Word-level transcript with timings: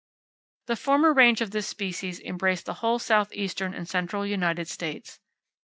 The 0.65 0.75
former 0.75 1.13
range 1.13 1.41
of 1.41 1.51
this 1.51 1.67
species 1.67 2.19
embraced 2.19 2.65
the 2.65 2.73
whole 2.81 2.97
southeastern 2.97 3.75
and 3.75 3.87
central 3.87 4.25
United 4.25 4.67
States. 4.67 5.19